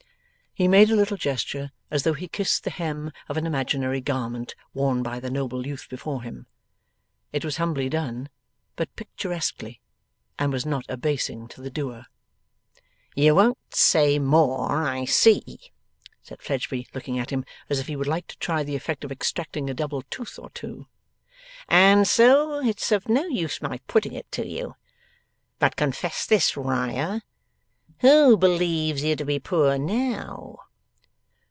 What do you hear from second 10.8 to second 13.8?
abasing to the doer. 'You won't